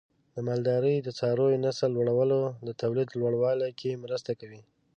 [0.35, 2.31] د مالدارۍ د څارویو نسل لوړول
[2.67, 4.61] د تولید لوړوالي کې مرسته کوي.